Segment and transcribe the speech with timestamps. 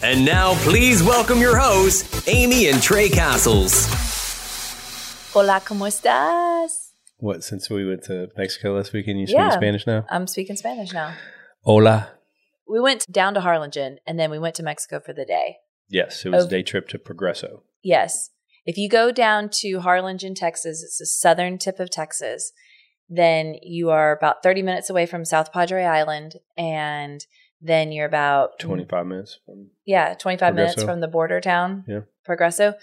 [0.00, 3.86] And now, please welcome your hosts, Amy and Tray Cassels.
[5.34, 6.90] Hola, ¿cómo estás?
[7.18, 9.50] What, since we went to Mexico last weekend, you Yeah.
[9.50, 10.06] speak Spanish now?
[10.08, 11.14] I'm speaking Spanish now.
[11.64, 12.12] Hola.
[12.68, 15.56] We went down to Harlingen and then we went to Mexico for the day.
[15.88, 16.46] Yes, it was Oh.
[16.46, 17.62] a day trip to Progreso.
[17.82, 18.30] Yes.
[18.66, 22.52] If you go down to Harlingen, Texas, it's the southern tip of Texas,
[23.08, 26.36] then you are about 30 minutes away from South Padre Island.
[26.56, 27.24] And
[27.60, 32.00] then you're about 25 minutes from Yeah, 25 minutes from the border town, Yeah.
[32.24, 32.74] Progresso.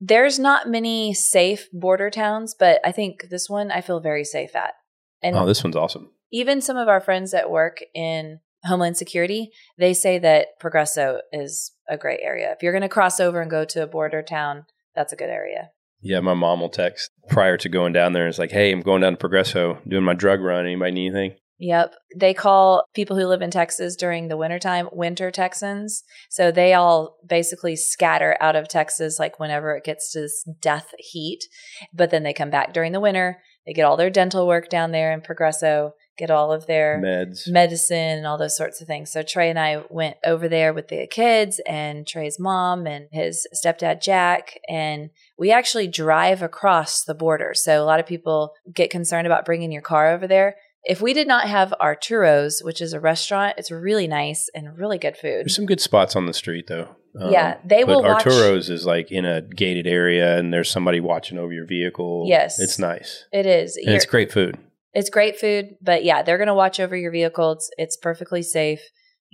[0.00, 4.54] There's not many safe border towns, but I think this one I feel very safe
[4.54, 4.74] at.
[5.22, 6.10] And Oh, this one's awesome.
[6.30, 11.72] even some of our friends that work in Homeland Security, they say that Progresso is
[11.88, 12.52] a great area.
[12.52, 15.30] If you're going to cross over and go to a border town, that's a good
[15.30, 15.70] area.
[16.00, 18.28] Yeah, my mom will text prior to going down there.
[18.28, 20.64] It's like, hey, I'm going down to Progreso, doing my drug run.
[20.64, 21.38] Anybody need anything?
[21.58, 21.94] Yep.
[22.16, 26.04] They call people who live in Texas during the wintertime winter Texans.
[26.30, 30.94] So they all basically scatter out of Texas like whenever it gets to this death
[30.98, 31.44] heat.
[31.92, 33.38] But then they come back during the winter.
[33.66, 37.46] They get all their dental work down there in Progresso, get all of their Meds.
[37.46, 39.12] medicine and all those sorts of things.
[39.12, 43.46] So Tray and I went over there with the kids and Tray's mom and his
[43.54, 47.52] stepdad Jack and we actually drive across the border.
[47.54, 50.56] So a lot of people get concerned about bringing your car over there.
[50.84, 54.98] If we did not have Arturo's, which is a restaurant, it's really nice and really
[54.98, 55.44] good food.
[55.44, 56.96] There's some good spots on the street, though.
[57.20, 61.00] Um, Yeah, they will watch- Arturo's is like in a gated area and there's somebody
[61.00, 62.24] watching over your vehicle.
[62.28, 62.60] Yes.
[62.60, 63.26] It's nice.
[63.32, 63.76] It is.
[63.76, 64.56] And it's great food.
[64.94, 67.52] It's great food, but yeah, they're going to watch over your vehicle.
[67.52, 68.80] It's, it's perfectly safe.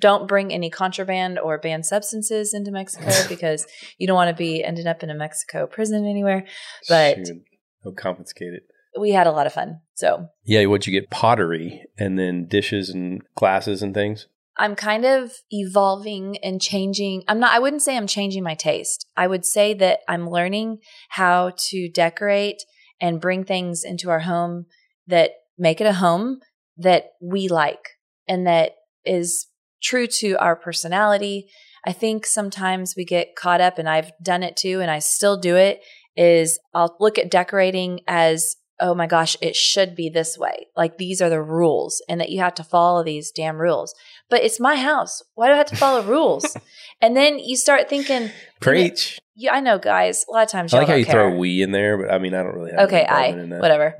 [0.00, 3.66] Don't bring any contraband or banned substances into Mexico because
[3.98, 6.44] you don't want to be ending up in a Mexico prison anywhere.
[6.88, 7.42] But Shoot.
[7.84, 8.62] They'll confiscate it.
[8.98, 9.80] We had a lot of fun.
[9.94, 14.26] So Yeah, what you get pottery and then dishes and glasses and things.
[14.56, 17.24] I'm kind of evolving and changing.
[17.26, 19.04] I'm not, I wouldn't say I'm changing my taste.
[19.16, 22.62] I would say that I'm learning how to decorate
[23.00, 24.66] and bring things into our home
[25.08, 26.38] that make it a home
[26.76, 27.90] that we like
[28.28, 28.72] and that
[29.04, 29.48] is
[29.82, 31.48] true to our personality.
[31.86, 35.36] I think sometimes we get caught up, and I've done it too, and I still
[35.36, 35.80] do it.
[36.16, 40.66] Is I'll look at decorating as, oh my gosh, it should be this way.
[40.76, 43.94] Like these are the rules, and that you have to follow these damn rules.
[44.30, 45.22] But it's my house.
[45.34, 46.56] Why do I have to follow rules?
[47.00, 48.30] And then you start thinking,
[48.60, 49.18] Preach.
[49.34, 50.24] yeah, I know, guys.
[50.28, 51.12] A lot of times, I like how you care.
[51.28, 52.80] throw we in there, but I mean, I don't really have.
[52.88, 53.98] Okay, I whatever.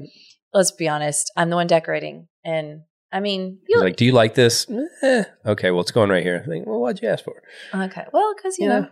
[0.54, 1.30] Let's be honest.
[1.36, 2.82] I'm the one decorating, and
[3.12, 4.66] I mean, you like, "Do you like this?"
[5.02, 5.24] Eh.
[5.44, 6.40] Okay, well, it's going right here.
[6.42, 7.34] I think, well, why'd you ask for?
[7.36, 7.76] it?
[7.76, 8.04] okay.
[8.12, 8.78] Well, because you Yeah.
[8.80, 8.88] know,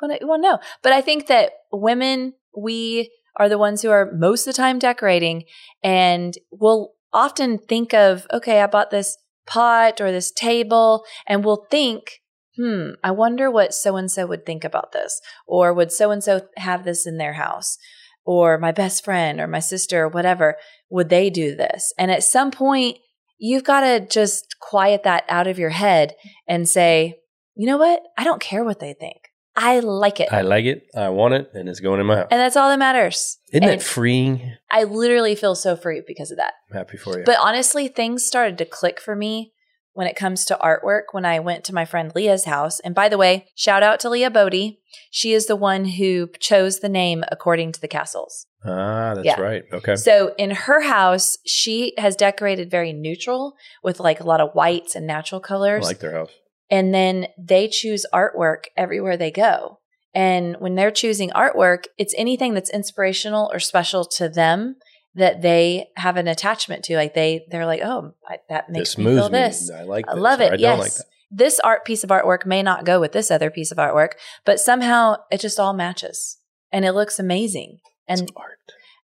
[0.00, 0.58] want to know.
[0.82, 4.78] But I think that women, we are the ones who are most of the time
[4.78, 5.44] decorating,
[5.82, 9.16] and we'll often think of, okay, I bought this
[9.46, 12.20] pot or this table, and we'll think.
[12.56, 16.22] Hmm, I wonder what so and so would think about this, or would so and
[16.22, 17.76] so have this in their house,
[18.24, 20.56] or my best friend, or my sister, or whatever,
[20.88, 21.92] would they do this?
[21.98, 22.98] And at some point,
[23.38, 26.14] you've got to just quiet that out of your head
[26.46, 27.16] and say,
[27.56, 28.02] you know what?
[28.16, 29.23] I don't care what they think.
[29.56, 30.32] I like it.
[30.32, 30.86] I like it.
[30.96, 32.28] I want it, and it's going in my house.
[32.30, 33.38] and that's all that matters.
[33.52, 34.52] Isn't and that freeing?
[34.70, 36.54] I literally feel so free because of that.
[36.70, 37.24] I'm happy for you.
[37.24, 39.52] But honestly, things started to click for me
[39.92, 42.80] when it comes to artwork when I went to my friend Leah's house.
[42.80, 44.80] And by the way, shout out to Leah Bodie.
[45.10, 48.46] She is the one who chose the name according to the Cassels.
[48.66, 49.40] ah, that's Yeah.
[49.40, 49.62] right.
[49.72, 49.94] Okay.
[49.94, 54.96] So in her house, she has decorated very neutral with like a lot of whites
[54.96, 55.84] and natural colors.
[55.84, 56.32] I like their house.
[56.70, 59.78] And then they choose artwork everywhere they go.
[60.14, 64.76] And when they're choosing artwork, it's anything that's inspirational or special to them
[65.16, 66.96] that they have an attachment to.
[66.96, 69.38] Like they, they're like, oh, I, that makes This me feel me.
[69.38, 69.70] this.
[69.70, 70.06] I like.
[70.08, 70.52] I love it.
[70.52, 70.78] I yes.
[70.78, 70.92] like.
[71.30, 74.10] This art piece of artwork may not go with this other piece of artwork,
[74.44, 76.38] but somehow it just all matches
[76.70, 77.78] and it looks amazing.
[78.06, 78.58] And It's art.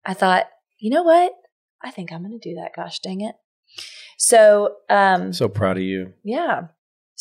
[0.04, 0.46] I thought,
[0.78, 1.32] you know what?
[1.82, 2.70] I think I'm going to do that.
[2.76, 3.34] Gosh dang it.
[4.18, 6.12] So, um, So proud of you.
[6.22, 6.68] yeah.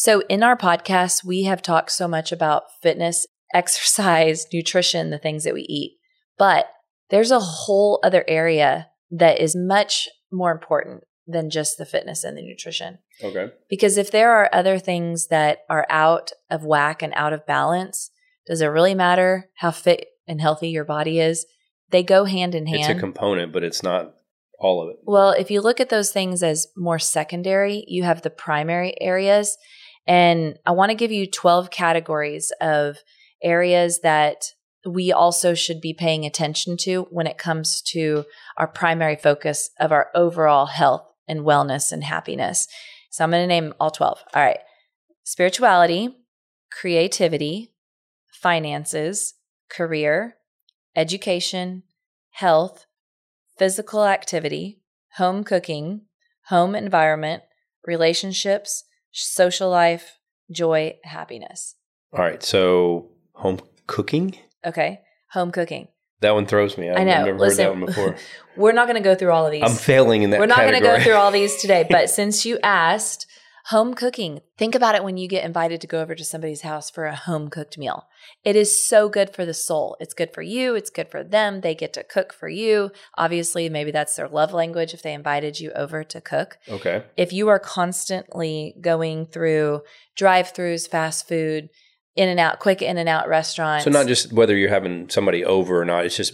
[0.01, 5.43] So in our podcast, we have talked so much about fitness, exercise, nutrition, the things
[5.43, 5.99] that we eat.
[6.39, 6.65] But
[7.11, 12.35] there's a whole other area that is much more important than just the fitness and
[12.35, 12.97] the nutrition.
[13.23, 13.51] Okay.
[13.69, 18.09] Because if there are other things that are out of whack and out of balance,
[18.47, 21.45] does it really matter how fit and healthy your body is?
[21.91, 22.89] They go hand in hand.
[22.89, 24.15] It's a component, but it's not
[24.57, 24.95] all of it.
[25.03, 29.57] Well, if you look at those things as more secondary, you have the primary areas.
[30.07, 32.97] And I want to give you 12 categories of
[33.43, 34.45] areas that
[34.85, 38.25] we also should be paying attention to when it comes to
[38.57, 42.67] our primary focus of our overall health and wellness and happiness.
[43.11, 44.23] So I'm going to name all 12.
[44.33, 44.59] All right.
[45.23, 46.15] Spirituality,
[46.71, 47.73] creativity,
[48.31, 49.35] finances,
[49.69, 50.37] career,
[50.95, 51.83] education,
[52.31, 52.85] health,
[53.57, 54.81] physical activity,
[55.17, 56.01] home cooking,
[56.47, 57.43] home environment,
[57.85, 60.17] relationships, social life,
[60.51, 61.75] joy, happiness.
[62.13, 62.41] All right.
[62.43, 64.35] So home cooking.
[64.65, 65.01] Okay.
[65.31, 65.87] Home cooking.
[66.21, 66.89] That one throws me.
[66.89, 67.13] I've, I know.
[67.13, 68.15] I've never Listen, heard that one before.
[68.55, 69.63] We're not going to go through all of these.
[69.63, 70.39] I'm failing in that.
[70.39, 73.25] We're not going to go through all these today, but since you asked,
[73.65, 76.89] home cooking, think about it when you get invited to go over to somebody's house
[76.89, 78.07] for a home cooked meal.
[78.43, 79.97] It is so good for the soul.
[79.99, 81.61] It's good for you, it's good for them.
[81.61, 82.91] They get to cook for you.
[83.17, 86.57] Obviously, maybe that's their love language if they invited you over to cook.
[86.67, 87.03] Okay.
[87.17, 89.81] If you are constantly going through
[90.15, 91.69] drive-throughs, fast food,
[92.15, 93.85] in and out, quick in and out restaurants.
[93.85, 96.05] So not just whether you're having somebody over or not.
[96.05, 96.33] It's just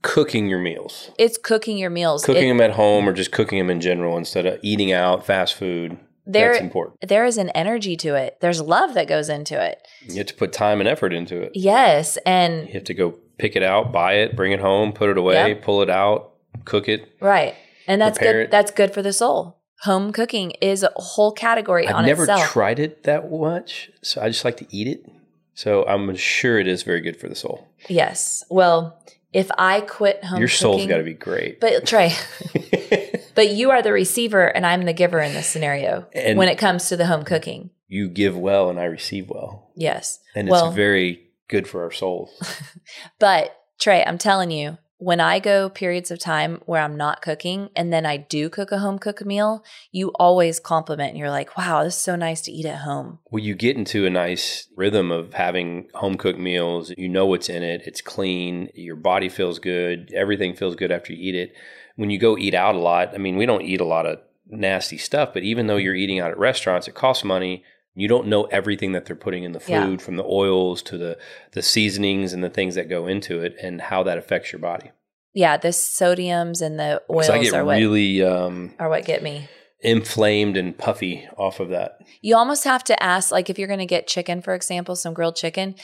[0.00, 2.24] cooking your meals, it's cooking your meals.
[2.24, 5.26] cooking It- them at home, or just cooking them in general instead of eating out,
[5.26, 5.98] fast food.
[6.30, 7.00] There, That's important.
[7.08, 8.36] there is an energy to it.
[8.42, 9.80] There's love that goes into it.
[10.06, 11.52] You have to put time and effort into it.
[11.54, 15.08] Yes, and You have to go pick it out, buy it, bring it home, put
[15.08, 15.62] it away, Yep.
[15.62, 16.34] pull it out,
[16.66, 17.08] cook it.
[17.20, 17.54] right,
[17.86, 18.36] and that's good.
[18.36, 18.50] it.
[18.50, 19.56] That's good for the soul.
[19.82, 22.42] Home cooking is a whole category I've on never itself.
[22.50, 25.06] tried it that much, so I just like to eat it.
[25.54, 27.66] So I'm sure it is very good for the soul.
[27.88, 28.44] yes.
[28.50, 29.00] Well,
[29.32, 31.60] if I quit home, Your soul's got to be great.
[31.60, 32.12] But Tray,
[33.38, 36.58] but you are the receiver, and I'm the giver in this scenario And- when it
[36.58, 37.70] comes to the home cooking.
[37.86, 40.18] you give well, and I receive well, Yes.
[40.34, 42.30] and well, it's very good for our souls.
[43.18, 47.70] But Tray, I'm telling you, when I go periods of time where I'm not cooking
[47.76, 51.56] and then I do cook a home cooked meal, you always compliment and you're like,
[51.56, 53.20] wow, this is so nice to eat at home.
[53.30, 56.92] Well, you get into a nice rhythm of having home cooked meals.
[56.98, 57.82] You know what's in it.
[57.86, 58.70] It's clean.
[58.74, 60.12] Your body feels good.
[60.12, 61.52] Everything feels good after you eat it.
[61.98, 64.20] When you go eat out a lot, I mean, we don't eat a lot of
[64.46, 67.64] nasty stuff, but even though you're eating out at restaurants, it costs money.
[67.94, 69.96] You don't know everything that they're putting in the food, Yeah.
[69.96, 71.18] from the oils to the
[71.52, 74.92] the seasonings and the things that go into it, and how that affects your body.
[75.34, 79.22] Yeah, the sodiums and the oils I get are what really um, are what get
[79.22, 79.48] me.
[79.80, 81.98] inflamed and puffy off of that.
[82.22, 85.14] You almost have to ask, like, if you're going to get chicken, for example, some
[85.14, 85.74] grilled chicken,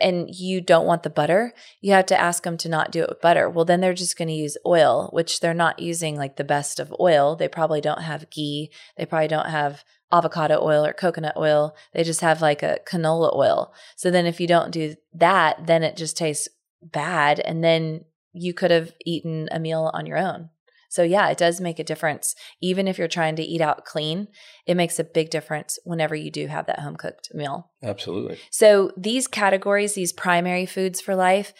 [0.00, 3.08] and you don't want the butter, you have to ask them to not do it
[3.08, 3.48] with butter.
[3.48, 6.80] Well, then they're just going to use oil, which they're not using like the best
[6.80, 7.36] of oil.
[7.36, 8.70] They probably don't have ghee.
[8.96, 11.74] They probably don't have avocado oil or coconut oil.
[11.92, 13.72] They just have like a canola oil.
[13.96, 16.48] So then if you don't do that, then it just tastes
[16.82, 17.40] bad.
[17.40, 20.50] And then you could have eaten a meal on your own.
[20.92, 22.34] So yeah, it does make a difference.
[22.60, 24.28] Even if you're trying to eat out clean,
[24.66, 27.70] it makes a big difference whenever you do have that home cooked meal.
[27.82, 28.38] Absolutely.
[28.50, 31.54] So these categories, these primary foods for life,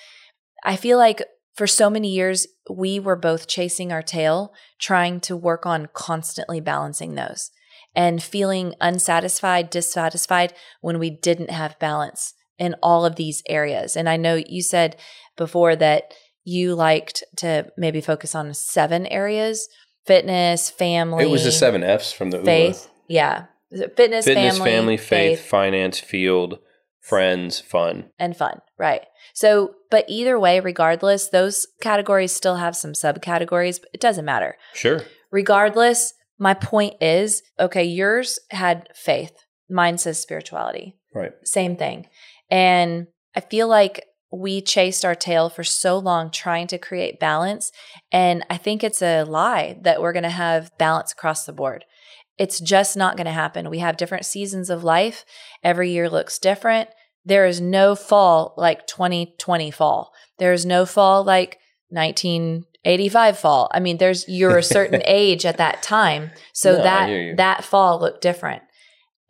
[0.64, 1.22] I feel like
[1.54, 6.60] for so many years, we were both chasing our tail, trying to work on constantly
[6.60, 7.50] balancing those
[7.94, 13.96] and feeling unsatisfied, dissatisfied when we didn't have balance in all of these areas.
[13.96, 14.98] And I know you said
[15.38, 16.12] before that
[16.44, 19.68] you liked to maybe focus on seven areas
[20.06, 21.24] fitness, family.
[21.24, 22.86] It was the seven F's from the faith.
[22.86, 22.90] ULA.
[23.08, 23.44] Yeah.
[23.70, 26.58] Fitness, Fitness, family, family faith, faith, finance, field,
[27.00, 28.10] friends, fun.
[28.18, 29.02] And fun, right.
[29.32, 34.56] So, but either way, regardless, those categories still have some subcategories, but it doesn't matter.
[34.74, 35.02] Sure.
[35.30, 39.32] Regardless, my point is okay, yours had faith,
[39.70, 40.98] mine says spirituality.
[41.14, 41.32] Right.
[41.44, 42.08] Same thing.
[42.50, 47.70] And I feel like we chased our tail for so long trying to create balance.
[48.10, 51.84] And I think it's a lie that we're going to have balance across the board.
[52.38, 53.68] It's just not going to happen.
[53.68, 55.24] We have different seasons of life.
[55.62, 56.88] Every year looks different.
[57.24, 60.12] There is no fall like 2020 fall.
[60.38, 61.58] There is no fall like
[61.90, 63.70] 1985 fall.
[63.72, 66.30] I mean, there's you're a certain age at that time.
[66.54, 68.62] So no, that that fall looked different.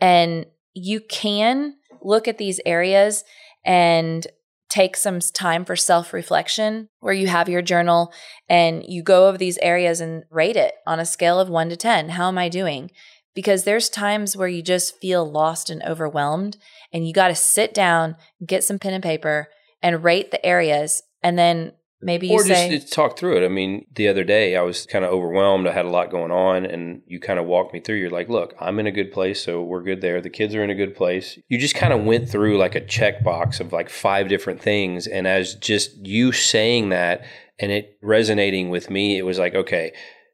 [0.01, 3.25] And you can look at these areas
[3.65, 4.27] and
[4.73, 8.11] take some time for self reflection where you have your journal
[8.49, 11.77] and you go over these areas and rate it on a scale of one to
[11.77, 12.09] 10.
[12.11, 12.91] How am I doing?
[13.35, 16.57] Because there's times where you just feel lost and overwhelmed,
[16.93, 19.49] and you got to sit down, get some pen and paper,
[19.83, 21.03] and rate the areas.
[21.23, 23.45] And then maybe you or say, just talk through it.
[23.45, 25.67] I mean, the other day I was kind of overwhelmed.
[25.67, 27.97] I had a lot going on, and you kind of walked me through.
[27.97, 30.21] You're like, "Look, I'm in a good place, so we're good there.
[30.21, 32.81] The kids are in a good place." You just kind of went through like a
[32.81, 37.25] checkbox of like five different things, and as just you saying that
[37.59, 39.93] and it resonating with me, it was like, okay,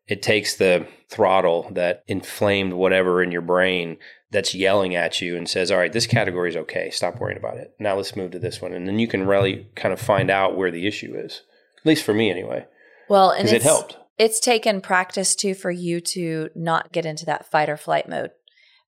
[0.09, 3.99] it takes the throttle that inflamed whatever in your brain
[4.31, 6.91] that's yelling at you and says, all right, this category is okay.
[6.91, 7.75] Stop worrying about it.
[7.79, 8.73] Now let's move to this one.
[8.73, 11.43] And then you can really kind of find out where the issue is.
[11.89, 12.67] Least for me, anyway.
[13.09, 13.97] Well, and it helped.
[14.19, 18.33] It's taken practice too for you to not get into that fight or flight mode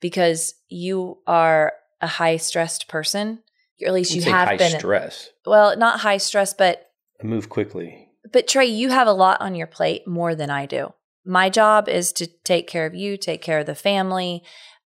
[0.02, 3.44] because you are a high stressed person.
[3.84, 4.80] Or at least you have high been.
[4.80, 5.30] stress.
[5.46, 6.90] Well, not high stress, but
[7.22, 8.10] I move quickly.
[8.34, 10.96] But Tray, you have a lot on your plate more than I do.
[11.24, 14.42] My job is to take care of you, take care of the family.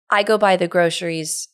[0.10, 1.50] I go buy the groceries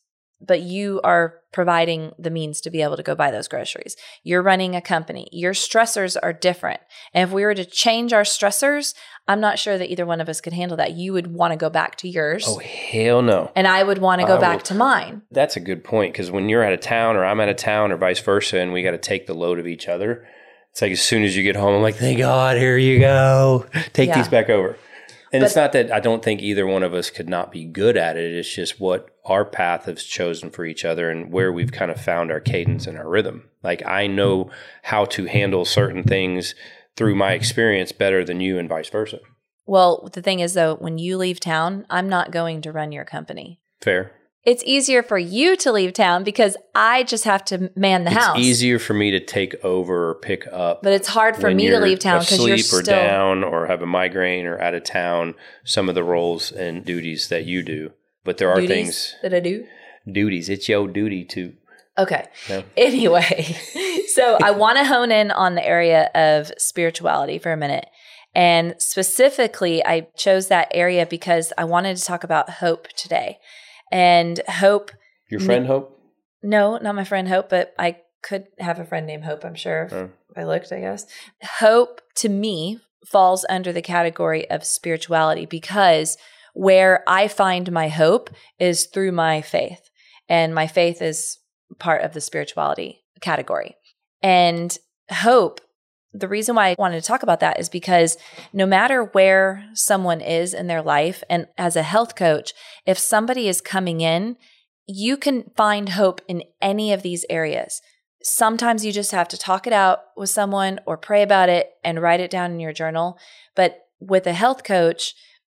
[0.46, 3.96] but you are providing the means to be able to go buy those groceries.
[4.24, 5.30] You're running a company.
[5.32, 6.82] Your stressors are different.
[7.14, 8.94] And if we were to change our stressors,
[9.28, 10.92] I'm not sure that either one of us could handle that.
[10.92, 12.46] You would want to go back to yours.
[12.48, 13.52] Oh, hell no.
[13.56, 14.64] And I would want to go I back will.
[14.66, 15.22] to mine.
[15.32, 17.92] That's a good point because when you're out of town or I'm out of town
[17.92, 20.28] or vice versa, and we got to take the load of each other,
[20.72, 23.66] it's like as soon as you get home, I'm like, thank God, here you go.
[23.94, 24.18] Take yeah.
[24.18, 24.78] these back over.
[25.36, 27.66] And but, it's not that I don't think either one of us could not be
[27.66, 28.34] good at it.
[28.34, 32.00] It's just what our path has chosen for each other and where we've kind of
[32.00, 33.50] found our cadence and our rhythm.
[33.62, 34.50] Like I know
[34.84, 36.56] how to handle certain things
[36.96, 39.20] through my experience better than you and vice versa.
[39.66, 43.06] Well, the thing is though, when you leave town, I'm not going to run your
[43.06, 43.60] company.
[43.82, 44.14] Fair
[44.46, 48.18] it's easier for you to leave town because I just have to man the house.
[48.18, 48.38] it's house.
[48.38, 50.84] easier for me to take over or pick up.
[50.84, 53.82] But it's hard for me to leave town because you're still or down or have
[53.82, 55.34] a migraine or out of town.
[55.64, 57.92] Some of the roles and duties that you do,
[58.24, 59.66] but there are duties things that I do.
[60.10, 60.48] Duties.
[60.48, 61.54] It's your duty to.
[61.98, 62.26] Okay.
[62.48, 62.64] No?
[62.78, 63.58] Anyway,
[64.14, 67.88] so I want to hone in on the area of spirituality for a minute.
[68.36, 73.40] And specifically, I chose that area because I wanted to talk about hope today.
[73.96, 74.92] And Hope.
[75.30, 75.98] Your friend Hope?
[76.44, 79.84] No, not my friend Hope, but I could have a friend named Hope, I'm sure,
[79.84, 80.10] if oh.
[80.36, 81.06] I looked, I guess.
[81.60, 86.18] Hope to me falls under the category of spirituality because
[86.54, 89.90] where I find my hope is through my faith.
[90.28, 91.40] And my faith is
[91.80, 93.76] part of the spirituality category.
[94.22, 94.78] And
[95.10, 95.62] hope
[96.18, 98.18] the reason why I wanted to talk about that is because
[98.54, 102.54] no matter where someone is in their life, and as a health coach,
[102.86, 104.38] if somebody is coming in,
[104.88, 107.82] you can find hope in any of these areas.
[108.24, 112.02] Sometimes you just have to talk it out with someone or pray about it and
[112.02, 113.18] write it down in your journal.
[113.56, 115.14] But with a health coach,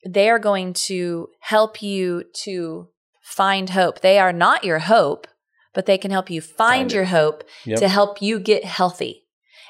[0.05, 2.89] they are going to help you to
[3.23, 4.01] find hope.
[4.01, 5.27] They are not your hope,
[5.75, 7.79] but they can help you find, find your hope yep.
[7.81, 9.26] to help you get healthy.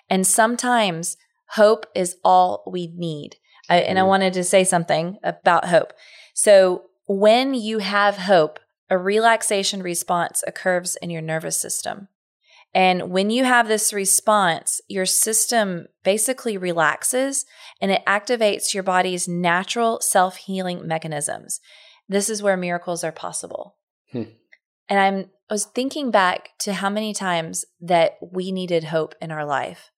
[0.08, 1.16] And sometimes
[1.50, 3.36] hope is all we need.
[3.68, 5.92] I, and I wanted to say something about hope.
[6.34, 12.08] So when you have hope, a relaxation response occurs in your nervous system.
[12.72, 17.46] And when you have this response, your system basically relaxes
[17.80, 21.60] and it activates your body's natural self healing mechanisms.
[22.08, 23.76] This is where miracles are possible.
[24.12, 24.24] Hmm.
[24.88, 29.30] And I'm I was thinking back to how many times that we needed hope in
[29.30, 29.92] our life,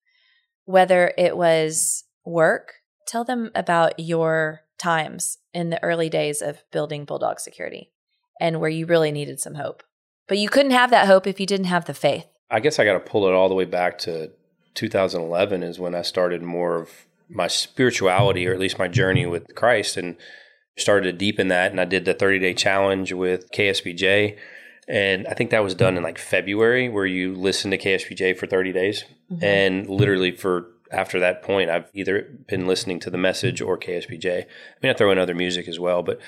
[0.69, 2.73] whether it was work.
[3.07, 7.91] Tell them about your times in the early days of building Bulldog Security
[8.39, 9.81] and where you really needed some hope.
[10.27, 12.27] But you couldn't have that hope if you didn't have the faith.
[12.51, 14.29] I guess I got to pull it all the way back to
[14.75, 16.91] 2011 is when I started more of
[17.27, 20.17] my spirituality or at least my journey with Christ and
[20.77, 24.37] started to deepen that and I did the 30 day challenge with KSBJ
[24.89, 28.47] and I think that was done in like February where you listen to KSBJ for
[28.47, 29.43] 30 days mm-hmm.
[29.43, 34.43] and literally for after that point I've either been listening to the message or KSBJ.
[34.43, 34.47] I
[34.81, 36.19] mean I throw in other music as well but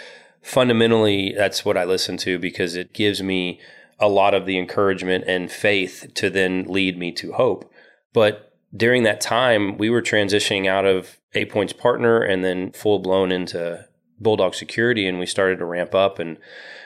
[0.41, 3.59] fundamentally that's what I listen to because it gives me
[3.99, 7.71] a lot of the encouragement and faith to then lead me to hope.
[8.13, 12.99] But during that time, we were transitioning out of Eight Points Partner and then full
[12.99, 13.85] blown into
[14.19, 16.19] Bulldog Security, and we started to ramp up.
[16.19, 16.37] And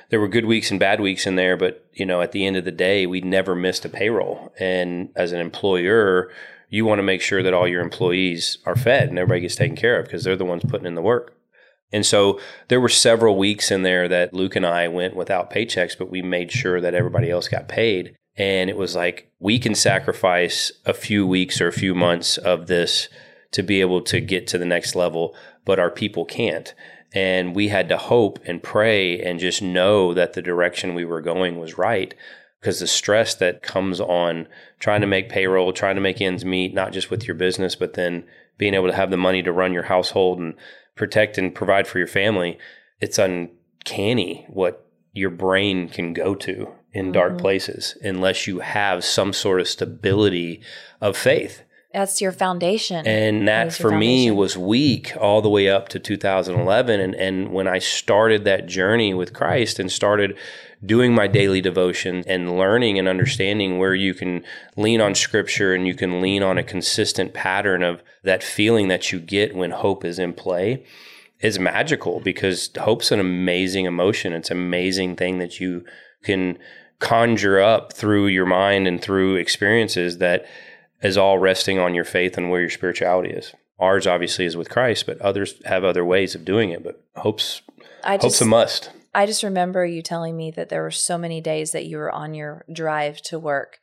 [0.09, 2.57] there were good weeks and bad weeks in there, but you know, at the end
[2.57, 4.53] of the day, we never missed a payroll.
[4.59, 6.31] And as an employer,
[6.69, 9.75] you want to make sure that all your employees are fed and everybody gets taken
[9.75, 11.35] care of because they're the ones putting in the work.
[11.91, 15.97] And so there were several weeks in there that Luke and I went without paychecks,
[15.97, 18.15] but we made sure that everybody else got paid.
[18.35, 22.67] And it was like, we can sacrifice a few weeks or a few months of
[22.67, 23.07] this
[23.51, 25.33] to be able to get to the next level,
[25.63, 26.73] but our people can't.
[27.15, 31.21] And we had to hope and pray and just know that the direction we were
[31.21, 32.13] going was right
[32.59, 34.47] because the stress that comes on
[34.79, 37.93] trying to make payroll, trying to make ends meet, not just with your business, but
[37.93, 38.25] then
[38.57, 40.55] being able to have the money to run your household and
[40.95, 42.57] protect and provide for your family,
[42.99, 47.11] it's uncanny what your brain can go to in mm-hmm.
[47.11, 50.61] dark places unless you have some sort of stability
[51.01, 51.61] of faith.
[51.95, 53.07] That's your foundation.
[53.07, 56.99] And that, that for me was weak all the way up to 2011.
[56.99, 60.37] And, and when I started that journey with Christ and started
[60.85, 64.43] doing my daily devotion and learning and understanding where you can
[64.75, 69.13] lean on scripture and you can lean on a consistent pattern of that feeling that
[69.13, 70.85] you get when hope is in play
[71.39, 74.33] is magical because hope's an amazing emotion.
[74.33, 75.85] It's an amazing thing that you
[76.23, 76.57] can
[76.99, 80.45] conjure up through your mind and through experiences that
[81.01, 83.53] is all resting on your faith and where your spirituality is.
[83.79, 86.83] Ours obviously is with Christ, but others have other ways of doing it.
[86.83, 87.61] But hope's
[88.03, 88.91] I just, hope's a must.
[89.13, 92.11] I just remember you telling me that there were so many days that you were
[92.11, 93.79] on your drive to work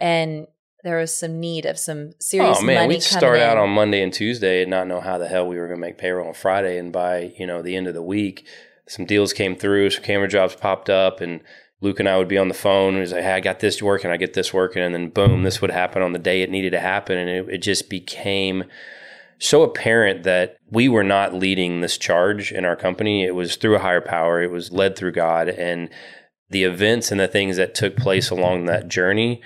[0.00, 0.46] and
[0.86, 2.58] there was some need of some serious.
[2.60, 3.42] Oh man, we'd start in.
[3.42, 5.86] out on Monday and Tuesday and not know how the hell we were going to
[5.86, 8.46] make payroll on Friday, and by you know the end of the week,
[8.86, 11.40] some deals came through, some camera jobs popped up, and
[11.80, 12.94] Luke and I would be on the phone.
[12.94, 15.42] And he's like, "Hey, I got this working, I get this working," and then boom,
[15.42, 18.64] this would happen on the day it needed to happen, and it, it just became
[19.38, 23.24] so apparent that we were not leading this charge in our company.
[23.24, 25.48] It was through a higher power, it was led through God.
[25.48, 25.90] And
[26.50, 29.42] the events and the things that took place along that journey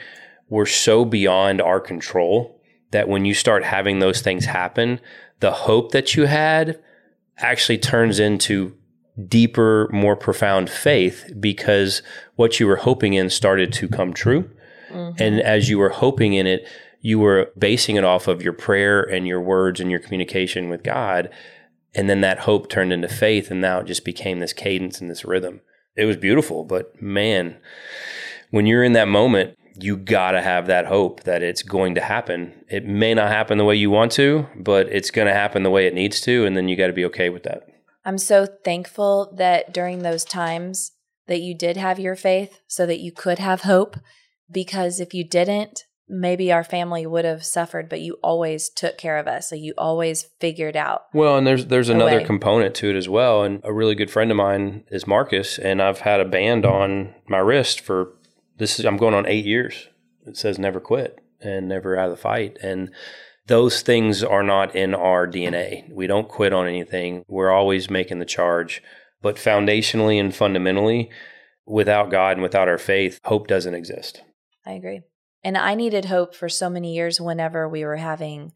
[0.48, 5.00] were so beyond our control that when you start having those things happen,
[5.40, 6.78] the hope that you had
[7.38, 8.76] actually turns into
[9.28, 12.02] deeper, more profound faith because
[12.36, 14.50] what you were hoping in started to come true.
[14.90, 15.22] Mm-hmm.
[15.22, 16.66] And as you were hoping in it,
[17.00, 20.82] you were basing it off of your prayer and your words and your communication with
[20.82, 21.30] God.
[21.94, 25.10] And then that hope turned into faith, and now it just became this cadence and
[25.10, 25.60] this rhythm.
[25.96, 27.56] It was beautiful, but man,
[28.50, 32.00] when you're in that moment, you got to have that hope that it's going to
[32.00, 32.64] happen.
[32.68, 35.70] It may not happen the way you want to, but it's going to happen the
[35.70, 36.44] way it needs to.
[36.44, 37.69] And then you got to be okay with that.
[38.04, 40.92] I'm so thankful that during those times
[41.26, 43.96] that you did have your faith so that you could have hope.
[44.50, 49.16] Because if you didn't, maybe our family would have suffered, but you always took care
[49.16, 49.48] of us.
[49.48, 51.02] So you always figured out.
[51.14, 52.24] Well, and there's there's another way.
[52.24, 53.44] component to it as well.
[53.44, 57.14] And a really good friend of mine is Marcus, and I've had a band on
[57.28, 58.14] my wrist for
[58.56, 59.88] this is I'm going on eight years.
[60.26, 62.58] It says never quit and never out of the fight.
[62.62, 62.90] And
[63.46, 65.90] those things are not in our DNA.
[65.92, 67.24] We don't quit on anything.
[67.28, 68.82] We're always making the charge.
[69.22, 71.10] But foundationally and fundamentally,
[71.66, 74.22] without God and without our faith, hope doesn't exist.
[74.66, 75.02] I agree.
[75.42, 78.52] And I needed hope for so many years whenever we were having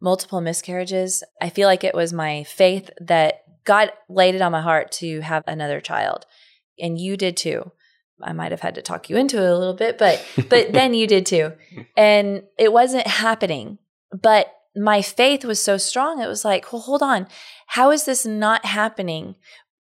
[0.00, 1.24] multiple miscarriages.
[1.40, 5.20] I feel like it was my faith that God laid it on my heart to
[5.20, 6.26] have another child.
[6.78, 7.72] And you did too.
[8.22, 10.94] I might have had to talk you into it a little bit, but but then
[10.94, 11.52] you did too.
[11.96, 13.78] And it wasn't happening.
[14.12, 16.20] But my faith was so strong.
[16.20, 17.26] It was like, well, hold on.
[17.68, 19.36] How is this not happening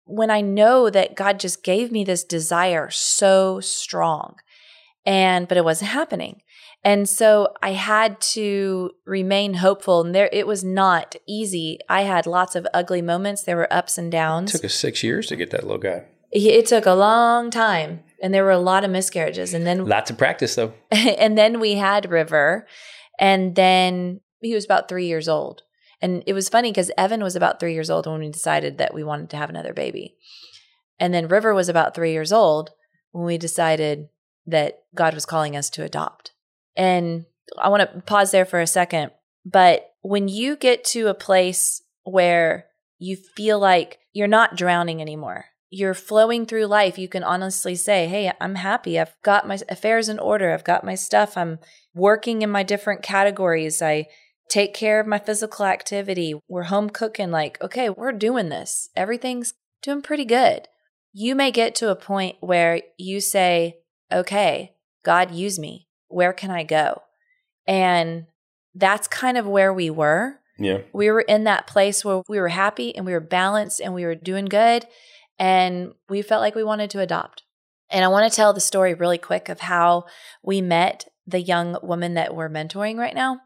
[0.06, 4.36] when I know that God just gave me this desire so strong,
[5.06, 6.42] and but it wasn't happening.
[6.84, 10.06] And so I had to remain hopeful.
[10.06, 11.80] And there, it was not easy.
[11.90, 13.42] I had lots of ugly moments.
[13.42, 14.54] There were ups and downs.
[14.54, 16.04] It took us six years to get that little guy.
[16.32, 19.54] it took a long time, and there were a lot of miscarriages.
[19.56, 20.74] And then Lots of practice though.
[20.92, 22.68] and then we had River,
[23.20, 25.64] and then he was about three years old.
[26.02, 28.94] And it was funny because Evan was about three years old when we decided that
[28.94, 30.16] we wanted to have another baby.
[31.00, 32.72] And then River was about three years old
[33.12, 34.10] when we decided
[34.46, 36.32] that God was calling us to adopt.
[36.76, 37.26] And
[37.58, 39.12] I want to pause there for a second.
[39.46, 45.46] But when you get to a place where you feel like you're not drowning anymore,
[45.70, 49.00] you're flowing through life, you can honestly say, Hey, I'm happy.
[49.00, 50.54] I've got my affairs in order.
[50.54, 51.38] I've got my stuff.
[51.38, 51.60] I'm
[51.94, 53.82] working in my different categories.
[53.82, 54.08] I
[54.50, 56.36] take care of my physical activity.
[56.48, 57.32] We're home cooking.
[57.32, 58.90] Like, okay, we're doing this.
[58.96, 60.68] Everything's doing pretty good.
[61.14, 63.78] You may get to a point where you say,
[64.12, 65.88] Okay, God, use me.
[66.08, 67.02] Where can I go?
[67.68, 68.28] And
[68.76, 70.80] that's kind of where we were Yeah.
[70.94, 74.06] we were in that place where we were happy and we were balanced and we
[74.06, 74.86] were doing good
[75.40, 77.44] and we felt like we wanted to adopt.
[77.90, 80.06] And I want to tell the story really quick of how
[80.42, 83.42] we met the young woman that we're mentoring right now.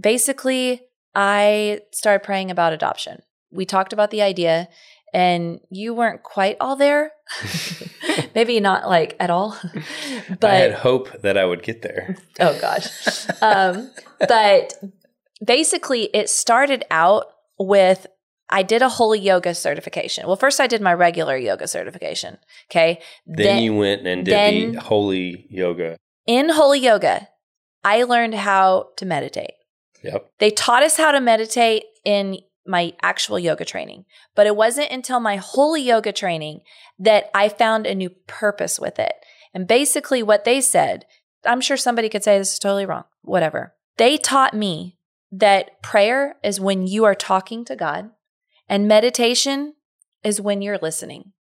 [0.00, 0.82] Basically,
[1.14, 3.22] I started praying about adoption.
[3.50, 4.68] We talked about the idea
[5.14, 7.12] and you weren't quite all there.
[8.34, 9.56] Maybe not like at all.
[10.40, 12.16] but I had hope that I would get there.
[12.40, 13.26] Oh gosh.
[13.40, 14.74] um, but
[15.44, 17.26] basically, it started out
[17.58, 18.06] with
[18.48, 20.26] I did a holy yoga certification.
[20.26, 22.38] Well, first I did my regular yoga certification.
[22.70, 23.00] Okay.
[23.26, 25.96] Then, you went and did then- the holy yoga.
[26.26, 27.28] in holy yoga,
[27.84, 29.52] I learned how to meditate.
[30.02, 30.30] Yep.
[30.38, 34.04] They taught us how to meditate in my actual yoga training,
[34.34, 36.60] but it wasn't until my holy yoga training
[36.98, 39.12] that I found a new purpose with it.
[39.54, 41.06] And basically, what they said,
[41.44, 43.74] I'm sure somebody could say this is totally wrong, whatever.
[43.96, 44.98] They taught me
[45.32, 48.10] that prayer is when you are talking to God,
[48.68, 49.74] and meditation
[50.24, 51.32] is when you're listening.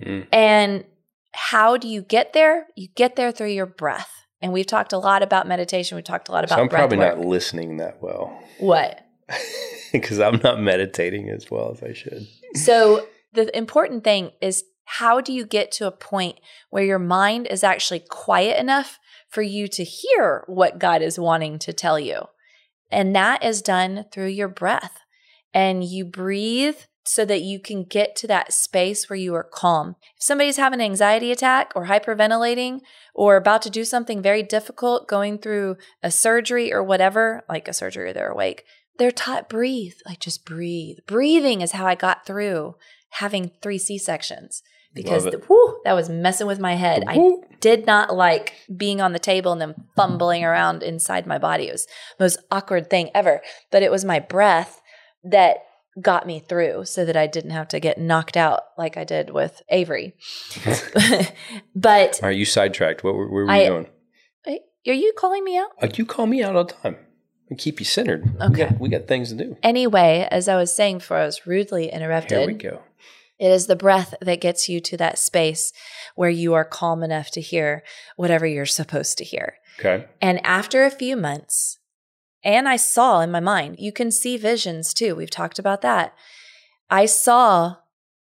[0.00, 0.26] Mm.
[0.32, 0.84] And
[1.32, 2.66] how do you get there?
[2.76, 4.10] You get there through your breath.
[4.40, 5.96] And we've talked a lot about meditation.
[5.96, 9.00] We've talked a lot So about I'm probably not listening that well What?
[9.92, 12.26] because I'm not meditating as well as I should.
[12.54, 17.46] So the important thing is how do you get to a point where your mind
[17.46, 22.24] is actually quiet enough for you to hear what God is wanting to tell you?
[22.90, 25.00] And that is done through your breath.
[25.54, 29.96] And you breathe so that you can get to that space where you are calm.
[30.16, 32.80] If somebody's having an anxiety attack or hyperventilating
[33.14, 37.74] or about to do something very difficult, going through a surgery or whatever, like a
[37.74, 38.64] surgery, they're awake,
[38.98, 40.98] they're taught breathe, like just breathe.
[41.06, 42.76] Breathing is how I got through
[43.10, 44.62] having three C sections
[44.94, 47.04] because the, whew, that was messing with my head.
[47.06, 51.68] I did not like being on the table and then fumbling around inside my body.
[51.68, 51.86] It was
[52.18, 53.42] the most awkward thing ever.
[53.72, 54.80] But it was my breath
[55.24, 55.58] that
[56.00, 59.30] got me through so that I didn't have to get knocked out like I did
[59.30, 60.14] with Avery.
[61.74, 63.04] but Are you sidetracked?
[63.04, 63.86] What were, where were I- you going?
[64.46, 65.70] Wait, are you calling me out?
[65.82, 66.96] Uh, you call me out all the time.
[67.48, 68.24] We keep you centered.
[68.38, 68.68] We Okay.
[68.70, 69.56] got, we got things to do.
[69.62, 72.38] Anyway, as I was saying before I was rudely interrupted.
[72.38, 72.82] Here we go.
[73.38, 75.72] It is the breath that gets you to that space
[76.14, 77.82] where you are calm enough to hear
[78.16, 79.56] whatever you're supposed to hear.
[79.78, 80.06] Okay.
[80.20, 81.78] And after a few months,
[82.44, 85.14] and I saw in my mind, you can see visions too.
[85.14, 86.14] We've talked about that.
[86.90, 87.76] I saw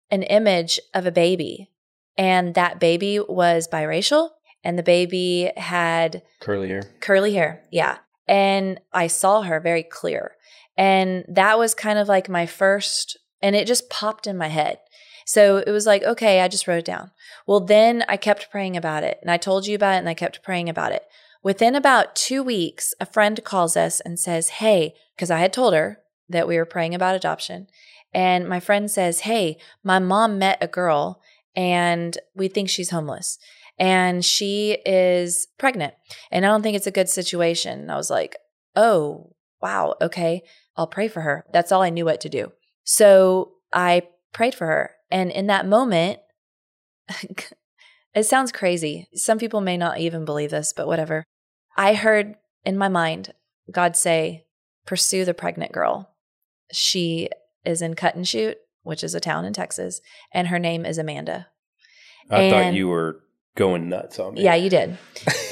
[0.10, 1.71] an image of a baby,
[2.17, 4.29] and that baby was biracial,
[4.63, 6.84] and the baby had Curly hair.
[6.99, 7.63] curly hair.
[7.71, 7.97] Yeah.
[8.27, 10.36] And I saw her very clear.
[10.77, 14.79] And that was kind of like my first, and it just popped in my head.
[15.25, 17.12] So it was like, okay, I just wrote it down.
[17.47, 19.17] Well, then I kept praying about it.
[19.21, 21.03] And I told you about it and I kept praying about it.
[21.43, 25.73] Within about two weeks, a friend calls us and says, Hey, because I had told
[25.73, 25.99] her
[26.30, 27.67] that we were praying about adoption.
[28.13, 31.21] And my friend says, Hey, my mom met a girl
[31.56, 33.38] and we think she's homeless
[33.80, 35.93] and she is pregnant.
[36.32, 37.80] And I don't think it's a good situation.
[37.82, 38.38] And I was like,
[38.75, 39.95] Oh, wow.
[40.01, 40.43] Okay.
[40.77, 41.45] I'll pray for her.
[41.51, 42.51] That's all I knew what to do.
[42.84, 44.91] So I prayed for her.
[45.10, 46.19] And in that moment,
[48.13, 49.08] it sounds crazy.
[49.13, 51.24] Some people may not even believe this, but whatever.
[51.78, 53.34] I heard in my mind
[53.71, 54.45] God say,
[54.86, 56.10] Pursue the pregnant girl.
[56.71, 57.30] She
[57.63, 60.02] is in Cut and Shoot, which is a town in Texas,
[60.34, 61.47] and her name is Amanda.
[62.30, 63.21] I thought you were
[63.56, 64.43] going nuts on me.
[64.43, 64.97] Yeah, you did.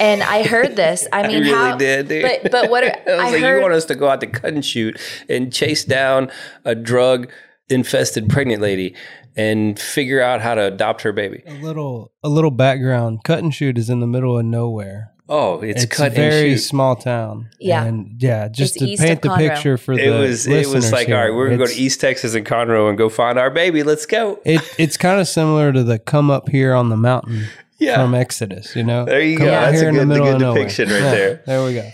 [0.00, 1.06] And I heard this.
[1.12, 2.22] I mean, really how, did, dude.
[2.42, 4.20] but- but what are- I was I like, heard- you want us to go out
[4.22, 6.30] to cut and shoot and chase down
[6.64, 7.30] a drug
[7.70, 8.94] infested pregnant lady
[9.36, 11.42] and figure out how to adopt her baby.
[11.46, 13.20] A little a little background.
[13.24, 15.12] Cut and shoot is in the middle of nowhere.
[15.32, 16.64] Oh, it's, It's, cut a very and shoot.
[16.66, 17.50] small town.
[17.60, 17.84] Yeah.
[17.84, 20.90] and yeah, just It's to east paint the picture for the It was it was
[20.90, 23.38] like here, all right, we're gonna go to East Texas and Conroe and go find
[23.38, 23.84] our baby.
[23.84, 24.40] Let's go.
[24.44, 27.46] It, it's kind of similar to the come up here on the mountain
[27.78, 28.74] Yeah, from Exodus.
[28.74, 29.54] You know, There you Come go.
[29.54, 30.64] out That's here a in the good- the middle good of nowhere.
[30.64, 31.42] right Yeah, there.
[31.46, 31.90] There we go.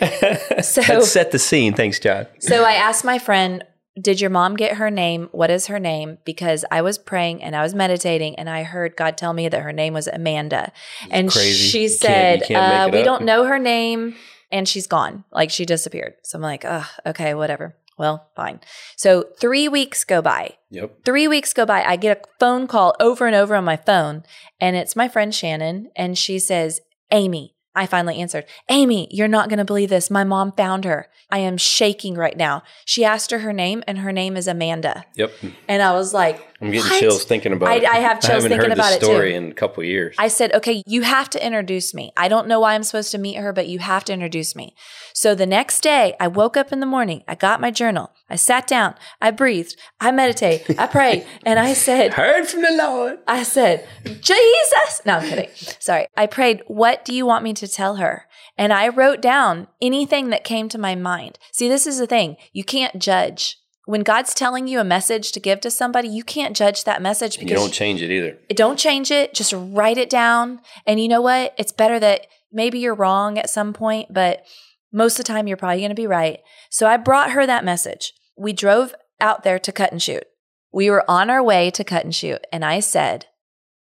[0.62, 1.74] So- that set the scene.
[1.74, 2.26] Thanks, John.
[2.40, 3.62] So I asked my friend,
[4.00, 5.28] Did your mom get her name?
[5.32, 6.18] What is her name?
[6.24, 9.62] Because I was praying and I was meditating and I heard God tell me that
[9.62, 10.72] her name was Amanda.
[11.10, 11.68] And crazy.
[11.68, 14.14] she You can't- said, you can't uh, We don't know her name
[14.52, 15.24] and she's gone.
[15.32, 16.14] Like she disappeared.
[16.24, 17.74] So I'm like, Oh, okay, whatever.
[17.98, 18.60] Well, fine.
[18.96, 20.56] So three weeks go by.
[20.70, 21.06] Yep.
[21.06, 21.82] Three weeks go by.
[21.82, 24.22] I get a phone call over and over on my phone,
[24.60, 25.90] and it's my friend Shannon.
[25.96, 30.10] And she says, Amy, I finally answered, Amy, you're not going to believe this.
[30.10, 31.08] My mom found her.
[31.30, 32.62] I am shaking right now.
[32.84, 35.04] She asked her her name, and her name is Amanda.
[35.16, 35.32] Yep.
[35.68, 37.84] And I was like, I'm getting "What?" chills thinking about I- it.
[37.84, 39.06] I have chills haven't thinking heard about this it, too.
[39.06, 40.14] story in a couple years.
[40.18, 42.12] I said, okay, you have to introduce me.
[42.16, 44.74] I don't know why I'm supposed to meet her, but you have to introduce me.
[45.12, 48.36] So the next day, I woke up in the morning, I got my journal, I
[48.36, 53.18] sat down, I breathed, I meditated, I prayed, and I said, heard from the Lord.
[53.26, 55.02] I said, Jesus.
[55.04, 55.48] No, I'm kidding.
[55.80, 56.06] Sorry.
[56.16, 58.26] I prayed, What do you want me to tell her?
[58.56, 61.38] And I wrote down anything that came to my mind.
[61.52, 63.58] See, this is the thing you can't judge.
[63.84, 67.38] When God's telling you a message to give to somebody, you can't judge that message
[67.38, 68.36] And you don't change it either.
[68.48, 69.32] don't change it.
[69.32, 70.60] Just write it down.
[70.86, 71.54] And you know what?
[71.56, 74.44] It's better that maybe you're wrong at some point, but
[74.92, 76.40] most of the time you're probably going to be right.
[76.70, 78.12] So I brought her that message.
[78.36, 80.24] We drove out there to cut and shoot.
[80.72, 82.44] We were on our way to cut and shoot.
[82.52, 83.26] And I said,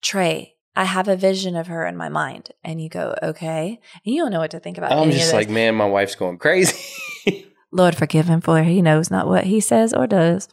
[0.00, 2.52] Tray, I have a vision of her in my mind.
[2.62, 3.80] And you go, okay.
[4.06, 6.38] And you don't know what to think about I'm just like, man, my wife's going
[6.38, 6.78] crazy.
[7.72, 10.48] Lord forgive him for he knows not what he says or does.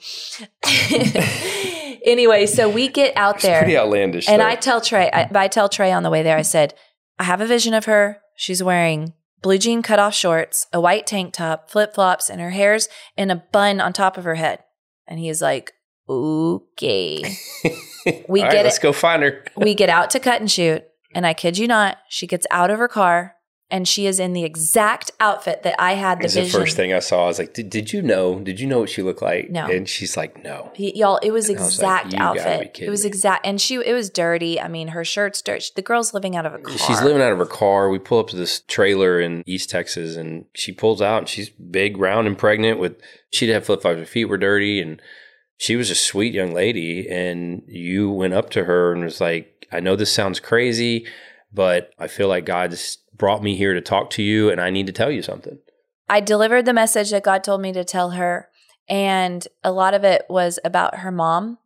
[2.06, 3.60] anyway, so we get out it's there.
[3.60, 4.28] pretty outlandish.
[4.28, 4.48] And though.
[4.48, 6.74] I tell Tray, I, I tell Tray on the way there, I said,
[7.20, 8.20] I have a vision of her.
[8.36, 12.50] She's wearing blue jean cut off shorts, a white tank top, flip flops, and her
[12.50, 14.64] hair's in a bun on top of her head.
[15.06, 15.72] And he's like,
[16.10, 17.22] okay.
[18.06, 18.82] we All right, get let's it.
[18.82, 19.44] go find her.
[19.56, 20.84] we get out to cut and shoot.
[21.14, 23.36] And I kid you not, she gets out of her car
[23.72, 27.00] and she is in the exact outfit that I had the the first thing I
[27.00, 27.24] saw.
[27.24, 28.40] I was like, did, did you know?
[28.40, 29.50] Did you know what she looked like?
[29.50, 29.66] No.
[29.66, 30.72] And she's like, no.
[30.78, 32.80] Y'all, it was And I was like, exact "You gotta be outfit.
[32.82, 34.62] It was me." exact, and she it was dirty.
[34.62, 35.66] I mean, her shirt's dirty.
[35.76, 36.78] The girl's living out of a car.
[36.78, 37.90] She's living out of her car.
[37.90, 41.50] We pull up to this trailer in East Texas and she pulls out and she's
[41.50, 43.98] big, round, and pregnant with, she'd have flip flops.
[43.98, 45.02] Her feet were dirty and
[45.58, 47.08] she was a sweet young lady.
[47.10, 51.06] And you went up to her and was like, I know this sounds crazy,
[51.54, 54.88] but I feel like God's brought me here to talk to you and I need
[54.88, 55.58] to tell you something.
[56.08, 58.50] I delivered the message that God told me to tell her,
[58.88, 61.58] and a lot of it was about her mom.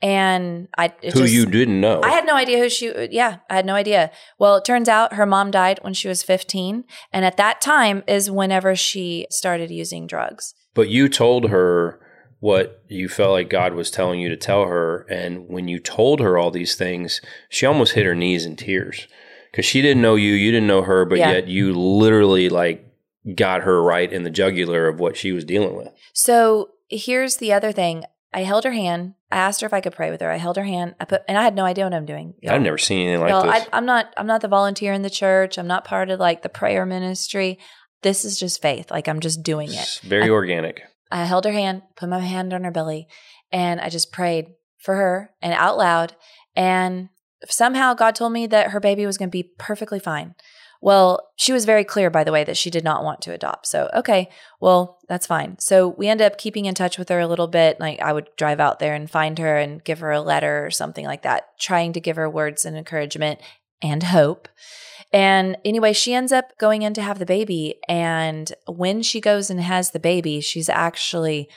[0.00, 2.00] And I Who just- you didn't know.
[2.02, 2.92] I had no idea who she.
[3.10, 4.10] Yeah, I had no idea.
[4.38, 8.02] Well, it turns out her mom died when she was 15, and at that time
[8.06, 10.54] is whenever she started using drugs.
[10.74, 12.00] But you told her
[12.42, 15.06] what you felt like God was telling you to tell her.
[15.08, 19.06] And when you told her all these things, she almost hit her knees in tears
[19.52, 21.30] because she didn't know you, you didn't know her, but Yeah.
[21.30, 22.84] yet you literally like
[23.36, 25.90] got her right in the jugular of what she was dealing with.
[26.14, 28.06] So here's the other thing.
[28.34, 29.14] I held her hand.
[29.30, 30.32] I asked her if I could pray with her.
[30.32, 30.96] I held her hand.
[30.98, 32.34] I put, and I had no idea what I'm doing.
[32.42, 32.54] y'all.
[32.54, 33.62] I've never seen anything like Y'all, this.
[33.72, 34.12] I, I'm not.
[34.16, 35.58] I'm not the volunteer in the church.
[35.58, 37.60] I'm not part of like the prayer ministry.
[38.00, 38.90] This is just faith.
[38.90, 39.74] Like I'm just doing it.
[39.74, 40.82] it's very organic.
[41.12, 43.06] I held her hand, put my hand on her belly,
[43.52, 44.46] and I just prayed
[44.78, 46.16] for her and out loud.
[46.56, 47.10] And
[47.46, 50.34] somehow God told me that her baby was going to be perfectly fine.
[50.80, 53.68] Well, she was very clear, by the way, that she did not want to adopt.
[53.68, 55.56] So, okay, well, that's fine.
[55.60, 57.78] So we ended up keeping in touch with her a little bit.
[57.78, 60.72] Like I would drive out there and find her and give her a letter or
[60.72, 63.40] something like that, trying to give her words and encouragement
[63.82, 64.48] and hope.
[65.12, 67.74] And anyway, she ends up going in to have the baby.
[67.88, 71.48] And when she goes and has the baby, she's actually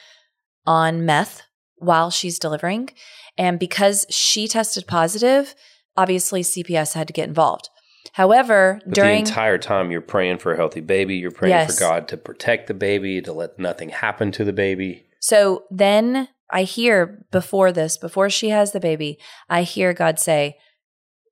[0.66, 1.44] on meth
[1.78, 2.90] while she's delivering.
[3.38, 5.56] And because she tested positive,
[5.96, 7.70] obviously CPS had to get involved.
[8.14, 11.74] However, But during the entire time you're praying for a healthy baby, you're praying Yes.
[11.74, 15.06] for God to protect the baby, to let nothing happen to the baby.
[15.20, 19.18] So then I hear before this, before she has the baby,
[19.50, 20.58] I hear God say,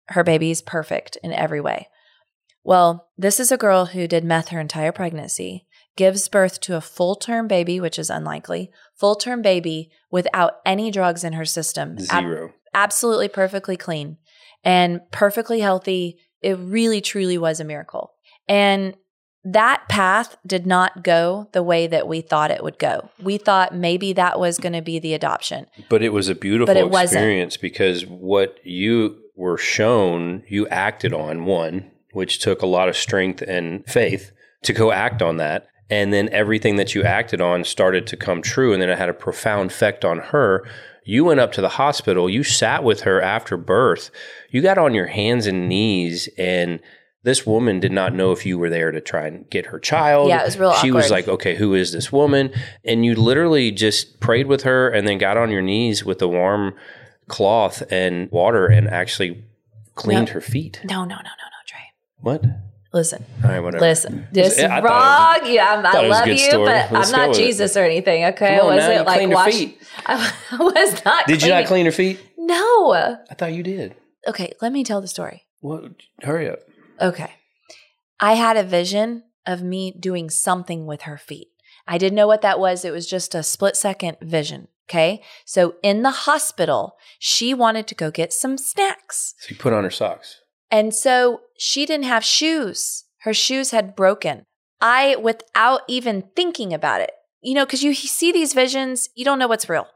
[0.09, 1.87] her baby is perfect in every way.
[2.63, 5.65] Well, this is a girl who did meth her entire pregnancy,
[5.97, 10.89] gives birth to a full term baby, which is unlikely, full term baby without any
[10.91, 11.97] drugs in her system.
[12.09, 12.53] Ab- Zero.
[12.73, 14.17] absolutely perfectly clean
[14.63, 16.17] and perfectly healthy.
[16.41, 18.13] It really, truly was a miracle.
[18.47, 18.95] And
[19.45, 23.09] that path did not go the way that we thought it would go.
[23.21, 25.67] We thought maybe that was going to be the adoption.
[25.89, 27.19] But it was a beautiful But it wasn't.
[27.19, 32.97] experience because what you were shown, you acted on one, which took a lot of
[32.97, 34.31] strength and faith
[34.63, 35.67] to go act on that.
[35.89, 38.73] And then everything that you acted on started to come true.
[38.73, 40.65] And then it had a profound effect on her.
[41.05, 44.09] You went up to the hospital, you sat with her after birth,
[44.49, 46.79] you got on your hands and knees and
[47.23, 50.27] this woman did not know if you were there to try and get her child.
[50.27, 52.51] Yeah, it was real She was like, okay, who is this woman?
[52.83, 56.27] And you literally just prayed with her and then got on your knees with a
[56.27, 56.75] warm
[57.33, 59.43] cloth and water and actually
[59.95, 60.33] cleaned No.
[60.33, 60.79] her feet.
[60.83, 61.85] No, no, no, no, no, Tray.
[62.21, 62.43] What?
[62.93, 63.83] Listen, All right, whatever.
[63.83, 64.27] listen.
[64.31, 65.51] This is I wrong.
[65.51, 66.65] Yeah, I'm, I was love you, story.
[66.65, 67.43] but Let's I'm not with it.
[67.43, 68.25] Jesus or anything.
[68.25, 69.81] Okay, on I wasn't like wash- feet.
[70.05, 71.25] I was not.
[71.25, 72.19] Did you not clean her feet?
[72.37, 72.93] No.
[72.93, 73.95] I thought you did.
[74.27, 75.43] Okay, let me tell the story.
[75.61, 75.89] Well,
[76.21, 76.59] hurry up.
[77.01, 77.31] Okay.
[78.19, 81.47] I had a vision of me doing something with her feet.
[81.87, 82.85] I didn't know what that was.
[82.85, 84.67] It was just a split second vision.
[84.89, 85.21] Okay.
[85.45, 89.33] So in the hospital, she wanted to go get some snacks.
[89.39, 90.41] So you put on her socks.
[90.69, 93.05] And so she didn't have shoes.
[93.21, 94.43] Her shoes had broken.
[94.81, 99.39] I, without even thinking about it, you know, because you see these visions, you don't
[99.39, 99.87] know what's real.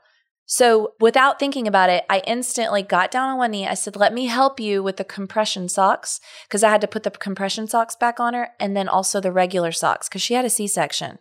[0.45, 3.67] So without thinking about it, I instantly got down on one knee.
[3.67, 7.04] I said, Let me help you with the compression socks because I had to put
[7.04, 10.45] the compression socks back on her and then also the regular socks because she had
[10.45, 11.19] a C section.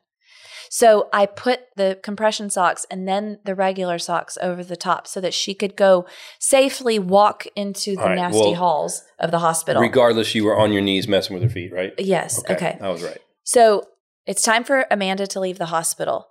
[0.71, 5.21] So I put the compression socks and then the regular socks over the top so
[5.21, 6.07] that she could go
[6.39, 9.83] safely walk into the right, nasty well, halls of the hospital.
[9.83, 11.95] Regardless, you were on your knees messing with her feet, right?
[11.99, 12.43] yes.
[12.51, 12.79] Okay.
[12.81, 13.19] I was right.
[13.45, 13.85] So
[14.27, 16.29] it's time for Amanda to leave the hospital.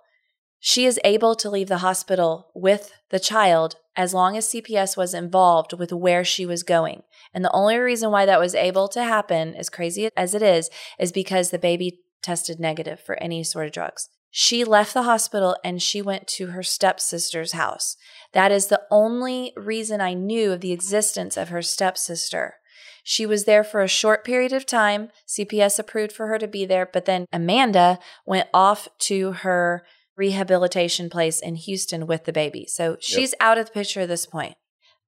[0.58, 5.14] She is able to leave the hospital with the child as long as CPS was
[5.14, 7.02] involved with where she was going.
[7.32, 10.68] And the only reason why that was able to happen, as crazy as it is,
[10.98, 14.08] is because the baby tested negative for any sort of drugs.
[14.38, 17.96] She left the hospital and she went to her stepsister's house.
[18.34, 22.56] That is the only reason I knew of the existence of her stepsister.
[23.02, 25.08] She was there for a short period of time.
[25.26, 29.86] CPS approved for her to be there, but then Amanda went off to her
[30.18, 32.66] rehabilitation place in Houston with the baby.
[32.68, 34.56] So she's out of the picture at this point.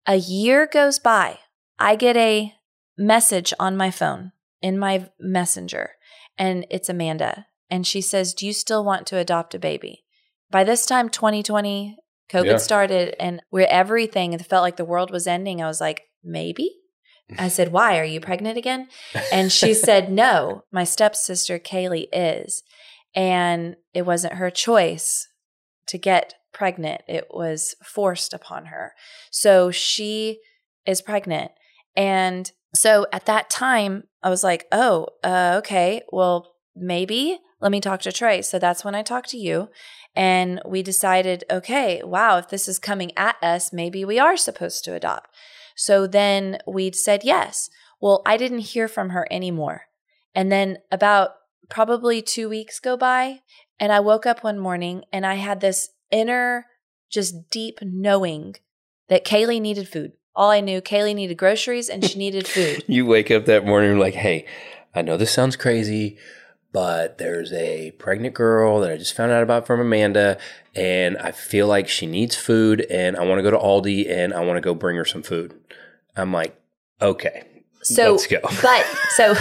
[0.06, 1.40] A year goes by.
[1.78, 2.54] I get a
[2.96, 5.90] message on my phone in my messenger,
[6.38, 7.44] and it's Amanda.
[7.70, 10.04] And she says, Do you still want to adopt a baby?
[10.50, 11.96] By this time, 2020,
[12.32, 12.56] COVID Yeah.
[12.56, 14.32] started, and we're everything.
[14.32, 15.62] It felt like the world was ending.
[15.62, 16.70] I was like, Maybe?
[17.38, 17.98] I said, Why?
[17.98, 18.88] Are you pregnant again?
[19.32, 22.62] And she said, No, my stepsister Kayleigh is.
[23.14, 25.26] And it wasn't her choice
[25.88, 28.92] to get pregnant, it was forced upon her.
[29.30, 30.40] So she
[30.86, 31.52] is pregnant.
[31.96, 37.80] And so at that time, I was like, Oh, uh, okay, well, maybe let me
[37.80, 38.42] talk to Tray.
[38.42, 39.68] So that's when I talked to you.
[40.14, 44.84] And we decided, okay, wow, if this is coming at us, maybe we are supposed
[44.84, 45.30] to adopt.
[45.76, 47.70] So then we said yes.
[48.00, 49.82] Well, I didn't hear from her anymore.
[50.34, 51.30] And then about
[51.68, 53.40] probably two weeks go by,
[53.78, 56.66] and I woke up one morning and I had this inner,
[57.10, 58.56] just deep knowing
[59.08, 60.12] that Kayleigh needed food.
[60.34, 62.84] All I knew, Kayleigh needed groceries and she needed food.
[62.88, 64.46] You wake up that morning like, hey,
[64.94, 66.18] I know this sounds crazy,
[66.72, 70.38] but there's a pregnant girl that I just found out about from Amanda,
[70.74, 74.34] and I feel like she needs food, and I want to go to Aldi and
[74.34, 75.54] I want to go bring her some food.
[76.16, 76.60] I'm like,
[77.00, 77.44] okay,
[77.82, 78.40] So, let's go.
[78.62, 79.28] but so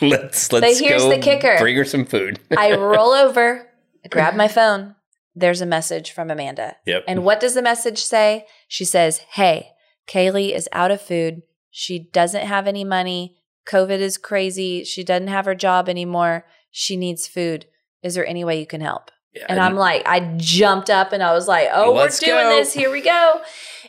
[0.06, 1.56] let's let's here's go the kicker.
[1.58, 2.38] Bring her some food.
[2.56, 3.68] I roll over,
[4.04, 4.94] I grab my phone.
[5.34, 6.76] There's a message from Amanda.
[6.86, 7.04] yep.
[7.06, 8.46] And what does the message say?
[8.68, 9.72] She says, Hey,
[10.08, 11.42] Kayleigh is out of food.
[11.70, 13.36] She doesn't have any money.
[13.68, 14.82] COVID is crazy.
[14.84, 16.46] She doesn't have her job anymore.
[16.78, 17.64] She needs food.
[18.02, 19.10] Is there any way you can help?
[19.32, 22.50] Yeah, And I'm like, I jumped up and I was like, oh, we're doing go.
[22.50, 22.74] this.
[22.74, 23.40] Here we go.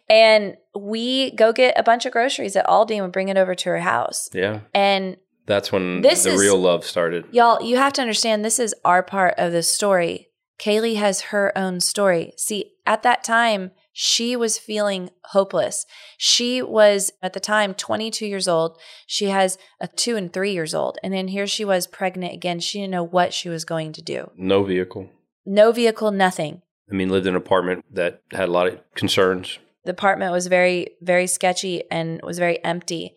[0.10, 3.56] And we go get a bunch of groceries at Aldi and we bring it over
[3.56, 4.30] to her house.
[4.34, 7.26] yeah, And that's when This the is- real love started.
[7.32, 10.30] Y'all, you have to understand this is our part of the story.
[10.58, 12.32] Kayleigh has her own story.
[12.38, 15.88] See, at that time, she was feeling hopeless.
[16.20, 18.78] She was, at the time, 22 years old.
[19.08, 21.00] She has a two and three years old.
[21.02, 22.60] And then here she was pregnant again.
[22.60, 24.30] She didn't know what she was going to do.
[24.38, 25.10] No vehicle.
[25.48, 26.62] No vehicle, nothing.
[26.92, 29.58] I mean, lived in an apartment that had a lot of concerns.
[29.84, 33.16] The apartment was very, very sketchy and was very empty.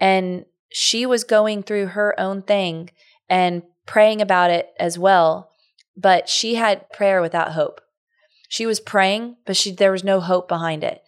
[0.00, 2.88] And she was going through her own thing
[3.28, 5.50] and praying about it as well.
[5.98, 7.82] But she had prayer without hope.
[8.54, 11.02] She was praying, but she there was no hope behind it.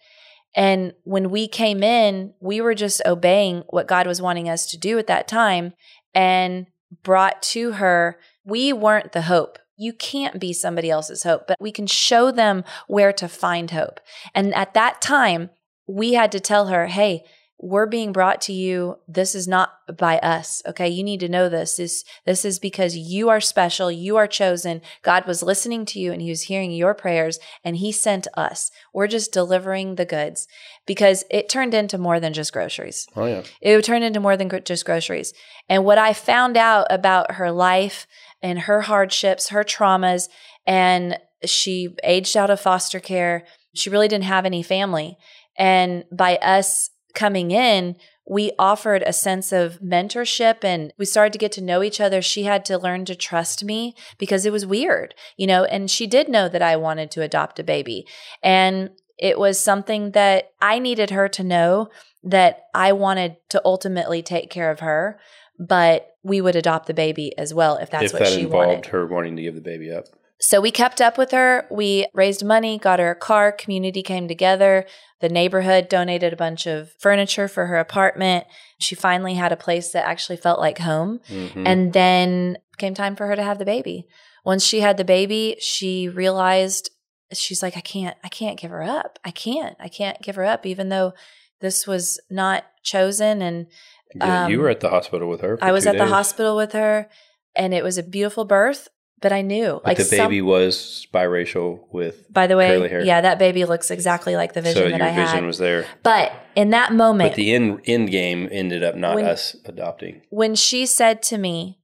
[0.53, 4.77] And when we came in, we were just obeying what God was wanting us to
[4.77, 5.71] do at that time.
[6.13, 6.67] And
[7.03, 9.59] brought to her, we weren't the hope.
[9.77, 14.01] You can't be somebody else's hope, but we can show them where to find hope.
[14.35, 15.49] And at that time,
[15.87, 17.23] we had to tell her, hey,
[17.59, 18.99] we're being brought to you.
[19.07, 20.61] This is not by us.
[20.67, 20.87] Okay.
[20.87, 21.77] You need to know this.
[21.77, 23.91] This, this is because you are special.
[23.91, 24.81] You are chosen.
[25.01, 28.69] God was listening to you and he was hearing your prayers and he sent us.
[28.93, 30.47] We're just delivering the goods
[30.85, 33.07] because it turned into more than just groceries.
[33.15, 33.41] Oh yeah.
[33.59, 35.33] It turned into more than gr- just groceries.
[35.67, 38.05] And what I found out about her life
[38.41, 40.29] and her hardships, her traumas,
[40.67, 43.45] and she aged out of foster care.
[43.73, 45.17] She really didn't have any family.
[45.57, 47.97] And by us coming in,
[48.29, 52.21] we offered a sense of mentorship and we started to get to know each other.
[52.21, 56.07] She had to learn to trust me because it was weird, you know, and she
[56.07, 58.05] did know that I wanted to adopt a baby.
[58.43, 61.89] And it was something that I needed her to know
[62.23, 65.19] that I wanted to ultimately take care of her,
[65.57, 68.67] but we would adopt the baby as well if that's if what that she involved
[68.67, 68.85] wanted.
[68.87, 70.05] her wanting to give the baby up.
[70.39, 71.65] So we kept up with her.
[71.71, 74.85] We raised money, got her a car, community came together.
[75.19, 78.45] The neighborhood donated a bunch of furniture for her apartment.
[78.79, 81.19] She finally had a place that actually felt like home.
[81.27, 81.63] Mhm.
[81.65, 84.07] And then came time for her to have the baby.
[84.45, 86.91] Once she had the baby, she realized
[87.33, 89.19] she's like, I can't, I can't give her up.
[89.25, 91.13] I can't, I can't give her up, even though
[91.61, 93.41] this was not chosen.
[93.41, 93.67] And
[94.15, 95.57] Yeah, you um, were at the hospital with her.
[95.61, 97.09] I was at the hospital with her
[97.55, 98.87] and it was a beautiful birth,
[99.21, 102.31] but I knew But the some- baby was biracial with.
[102.31, 103.01] by the way, hair.
[103.03, 105.45] yeah, that baby looks exactly like the vision so that your I vision had.
[105.45, 105.85] was there.
[106.03, 110.21] but in that moment, But the end end game ended up not When- us adopting.
[110.29, 111.79] when she said to me,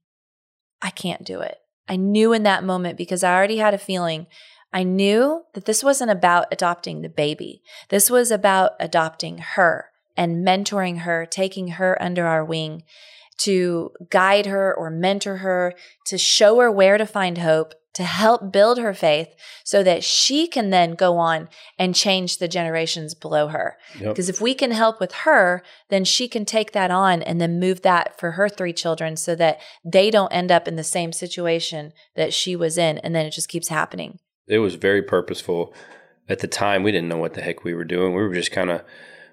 [0.82, 1.58] I can't do it,
[1.88, 4.28] I knew in that moment because I already had a feeling.
[4.76, 7.62] I knew that this wasn't about adopting the baby.
[7.90, 12.84] This was about adopting her and mentoring her, taking her under our wing
[13.40, 15.74] to guide her or mentor her,
[16.08, 19.30] to show her where to find hope, to help build her faith
[19.64, 23.78] so that she can then go on and change the generations below her.
[24.00, 24.10] Yep.
[24.10, 27.60] Because if we can help with her, then she can take that on and then
[27.60, 31.14] move that for her three children so that they don't end up in the same
[31.14, 32.98] situation that she was in.
[33.00, 34.20] And then it just keeps happening.
[34.48, 35.74] It was very purposeful.
[36.28, 38.16] At the time, we didn't know what the heck we were doing.
[38.16, 38.82] We were just kind of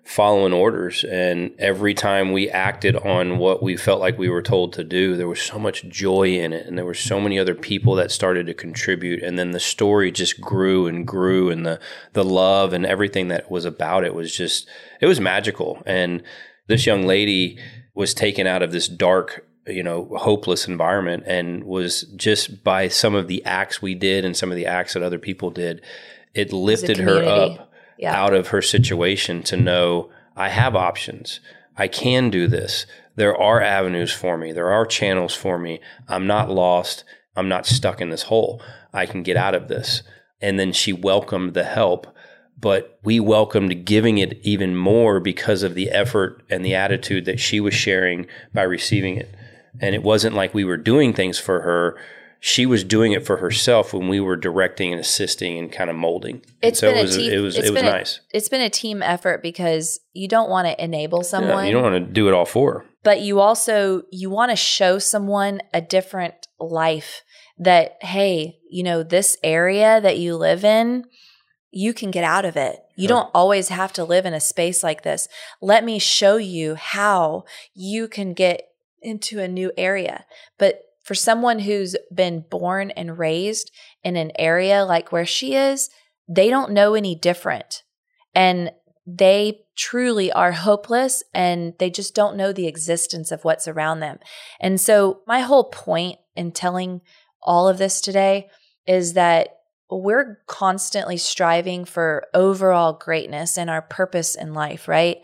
[0.05, 1.05] following orders.
[1.05, 5.17] And every time we acted on what we felt like we were told to do,
[5.17, 6.67] there was so much joy in it.
[6.67, 9.23] And there were so many other people that started to contribute.
[9.23, 11.51] And then the story just grew and grew.
[11.51, 11.79] And the,
[12.13, 14.69] the love and everything that was about it was just,
[15.01, 15.83] it was magical.
[15.87, 16.23] And
[16.67, 17.59] this young lady
[17.95, 23.15] was taken out of this dark you know hopeless environment and was just by some
[23.15, 25.83] of the acts we did and some of the acts that other people did
[26.35, 27.70] it lifted her up
[28.01, 28.19] Yeah.
[28.19, 31.41] out of her situation to know I have options.
[31.77, 32.87] I can do this.
[33.17, 34.53] There are avenues for me.
[34.53, 35.81] There are channels for me.
[36.09, 37.05] I'm not lost.
[37.37, 38.63] I'm not stuck in this hole.
[38.93, 40.03] I can get out of this.
[40.41, 42.07] And then she welcomed the help,
[42.59, 47.41] but we welcomed giving it even more because of the effort and the attitude that
[47.41, 49.35] she was sharing by receiving it.
[49.79, 51.99] And it wasn't like we were doing things for her.
[52.43, 55.97] She was doing it for herself when we were directing and assisting and kind of
[55.97, 56.37] molding.
[56.63, 58.21] And It's so been it a was team- it was it was been a- nice.
[58.33, 61.67] It's been a team effort because you don't want to enable Yeah, someone.
[61.67, 62.85] you don't want to do it all for her.
[63.03, 67.23] but you also you want to show someone a different life
[67.59, 71.05] that hey you know this area that you live in
[71.71, 74.83] you can get out of it you don't always have to live in a space
[74.83, 75.29] like this
[75.61, 78.69] let me show you how you can get
[79.03, 80.25] into a new area
[80.59, 83.73] but for someone who's been born and raised
[84.05, 85.91] in an area like where she is
[86.29, 87.83] they don't know any different
[88.33, 88.71] and
[89.05, 94.21] they truly are hopeless and they just don't know the existence of what's around them.
[94.61, 97.01] And so, my whole point in telling
[97.43, 98.49] all of this today
[98.87, 99.49] is that
[99.91, 105.17] we're constantly striving for overall greatness and our purpose in life, right?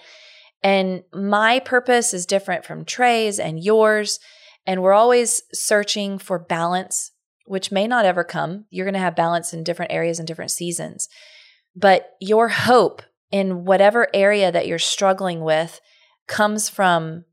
[0.65, 4.19] And my purpose is different from Tray's and yours.
[4.67, 7.13] And we're always searching for balance,
[7.47, 8.67] which may not ever come.
[8.71, 11.09] You're going to have balance in different areas and different seasons.
[11.75, 15.81] But your hope in whatever area that you're struggling with
[16.27, 17.25] comes from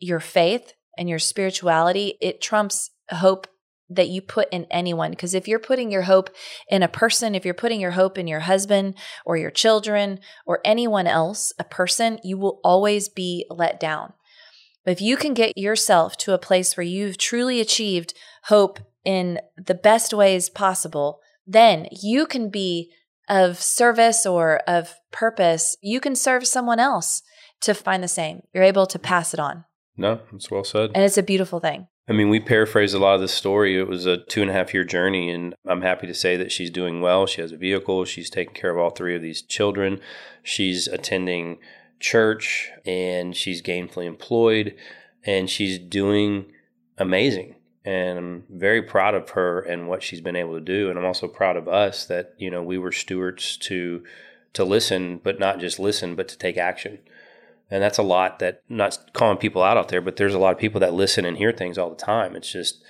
[0.00, 2.14] your faith and your spirituality.
[2.20, 3.46] It trumps hope
[3.90, 5.10] that you put in anyone.
[5.10, 6.30] Because if you're putting your hope
[6.68, 10.60] in a person, if you're putting your hope in your husband or your children or
[10.64, 14.12] anyone else, a person, you will always be let down.
[14.88, 18.14] But if you can get yourself to a place where you've truly achieved
[18.44, 22.90] hope in the best ways possible, then you can be
[23.28, 25.76] of service or of purpose.
[25.82, 27.20] You can serve someone else
[27.60, 28.44] to find the same.
[28.54, 29.66] You're able to pass it on.
[29.98, 30.92] No, it's well said.
[30.94, 31.88] And it's a beautiful thing.
[32.08, 33.78] I mean, we paraphrased a lot of the story.
[33.78, 36.50] It was a two and a half year journey, and I'm happy to say that
[36.50, 37.26] she's doing well.
[37.26, 38.06] She has a vehicle.
[38.06, 40.00] She's taking care of all three of these children.
[40.42, 41.58] She's attending
[42.00, 44.74] church and she's gainfully employed
[45.24, 46.52] and she's doing
[46.96, 47.54] amazing.
[47.84, 50.90] And I'm very proud of her and what she's been able to do.
[50.90, 54.04] And I'm also proud of us that, you know, we were stewards to
[54.54, 56.98] to listen, but not just listen, but to take action.
[57.70, 60.52] And that's a lot that not calling people out out there, but there's a lot
[60.52, 62.34] of people that listen and hear things all the time.
[62.34, 62.82] It's just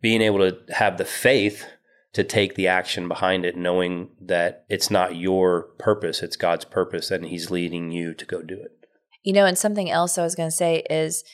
[0.00, 1.66] being able to have the faith
[2.12, 7.10] to take the action behind it, knowing that it's not your purpose, it's God's purpose,
[7.10, 8.86] and He's leading you to go do it.
[9.22, 11.24] You know, and something else I was going to say is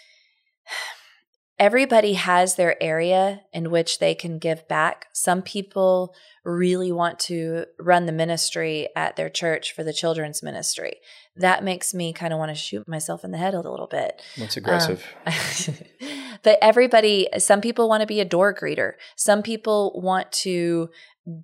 [1.58, 5.06] everybody has their area in which they can give back.
[5.12, 6.14] Some people
[6.44, 10.98] really want to run the ministry at their church for the children's ministry.
[11.36, 14.22] That makes me kind of want to shoot myself in the head a little bit.
[14.36, 15.04] That's aggressive.
[15.26, 15.32] Um,
[16.43, 18.93] but everybody, some people want to be a door greeter.
[19.16, 20.91] Some people want to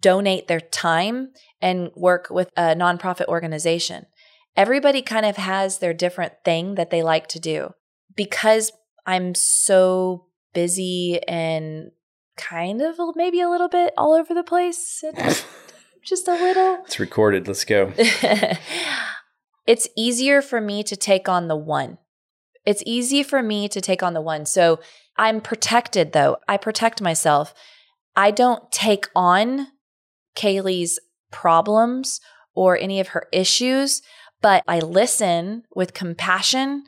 [0.01, 1.31] donate their time
[1.61, 4.07] and work with a nonprofit organization.
[4.57, 7.71] Everybody kind of has their different thing that they like to do.
[8.15, 8.73] Because
[9.07, 11.91] I'm so busy and
[12.37, 15.03] kind of maybe a little bit all over the place.
[16.05, 16.83] Just a little.
[16.85, 17.49] It's recorded.
[17.49, 17.93] Let's go.
[19.67, 21.99] it's easier for me to take on the one.
[22.65, 24.47] It's easy for me to take on the one.
[24.47, 24.81] So
[25.17, 26.39] I'm protected though.
[26.49, 27.55] I protect myself.
[28.17, 29.69] I don't take on
[30.35, 30.99] Kayleigh's
[31.31, 32.21] problems
[32.55, 34.03] or any of her issues,
[34.41, 36.85] but I listen with compassion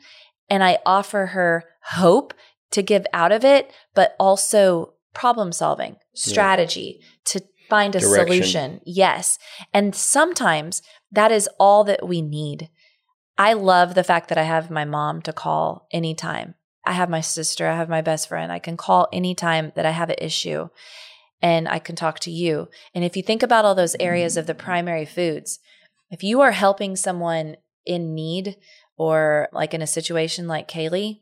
[0.49, 2.33] and I offer her hope
[2.71, 7.07] to give out of it, but also problem solving, strategy yeah.
[7.25, 8.27] to find a Direction.
[8.27, 8.81] solution.
[8.85, 9.37] Yes.
[9.73, 12.69] And sometimes that is all that we need.
[13.37, 16.55] I love the fact that I have my mom to call anytime.
[16.85, 18.51] I have my sister, I have my best friend.
[18.51, 20.69] I can call anytime that I have an issue
[21.41, 22.69] and I can talk to you.
[22.95, 25.59] And if you think about all those areas of the primary foods,
[26.09, 28.55] if you are helping someone in need
[28.97, 31.19] or like in a situation like Kayleigh,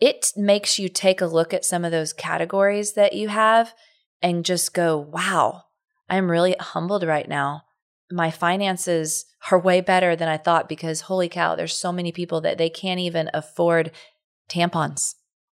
[0.00, 3.72] it makes you take a look at some of those categories that you have
[4.20, 5.62] and just go, wow,
[6.10, 7.62] I'm really humbled right now.
[8.12, 12.40] My finances are way better than I thought because holy cow, there's so many people
[12.42, 13.90] that they can't even afford
[14.48, 15.14] tampons,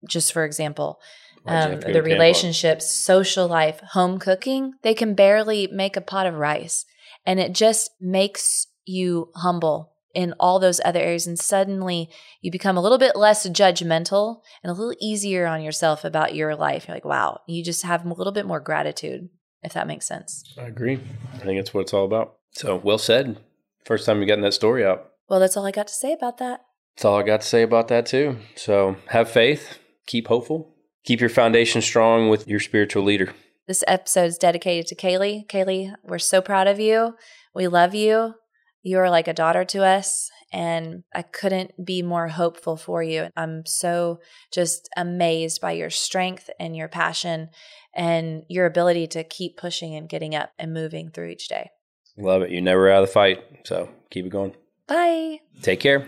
[0.07, 0.99] just for example.
[1.47, 6.85] Um, the relationships, social life, home cooking, they can barely make a pot of rice.
[7.25, 11.27] And it just makes you humble in all those other areas.
[11.27, 12.09] And suddenly
[12.41, 16.55] you become a little bit less judgmental and a little easier on yourself about your
[16.55, 16.87] life.
[16.87, 19.29] You're like, wow, you just have a little bit more gratitude,
[19.61, 20.43] if that makes sense.
[20.57, 20.99] I agree.
[21.33, 22.37] I think that's what it's all about.
[22.55, 23.37] So well said.
[23.83, 25.11] First time you're getting that story out.
[25.29, 26.61] Well, that's all I got to say about that.
[26.95, 28.37] That's all I got to say about that, too.
[28.55, 29.77] So have faith,
[30.07, 33.33] keep hopeful, keep your foundation strong with your spiritual leader.
[33.67, 35.47] This episode is dedicated to Kayleigh.
[35.47, 37.15] Kayleigh, we're so proud of you.
[37.53, 38.35] We love you.
[38.83, 43.29] You are like a daughter to us, and I couldn't be more hopeful for you.
[43.35, 44.19] I'm so
[44.53, 47.49] just amazed by your strength and your passion
[47.95, 51.71] and your ability to keep pushing and getting up and moving through each day.
[52.17, 52.51] Love it.
[52.51, 53.43] You're never out of the fight.
[53.65, 54.55] So keep it going.
[54.87, 55.41] Bye.
[55.61, 56.07] Take care.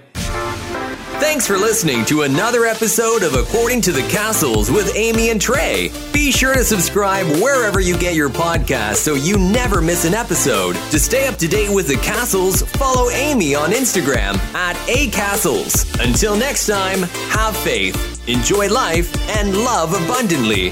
[1.19, 5.91] Thanks for listening to another episode of According to the Cassels with Amy and Tray.
[6.13, 10.75] Be sure to subscribe wherever you get your podcasts so you never miss an episode.
[10.91, 15.85] To stay up to date with the Cassels, follow Amy on Instagram at acastles.
[16.05, 17.01] Until next time,
[17.31, 20.71] have faith, enjoy life, and love abundantly.